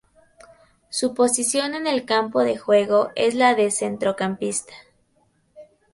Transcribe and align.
Su 0.89 1.13
posición 1.13 1.75
en 1.75 1.85
el 1.85 2.05
campo 2.05 2.39
de 2.43 2.57
juego 2.57 3.11
es 3.15 3.35
la 3.35 3.53
de 3.53 3.69
centrocampista. 3.69 4.73